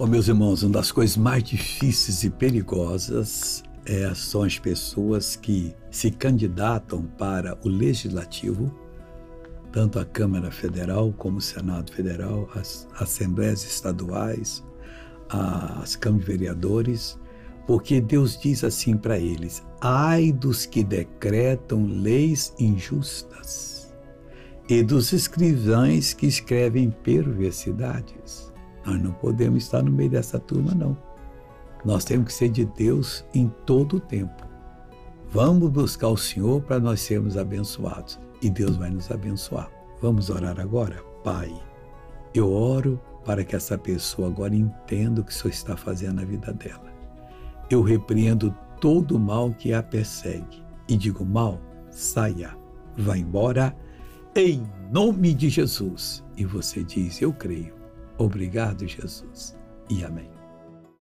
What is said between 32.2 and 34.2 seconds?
que ser de Deus em todo o